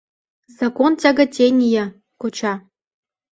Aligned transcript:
«Закон 0.57 0.91
тяготения» 1.01 1.85
куча. 2.21 2.53